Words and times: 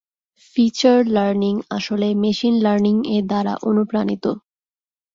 Feature 0.55 0.99
learning 1.07 1.55
আসলে 1.77 2.07
machine 2.23 2.55
learning 2.65 2.95
এর 3.15 3.23
দ্বারা 3.27 3.53
অনুপ্রাণিত। 3.69 4.25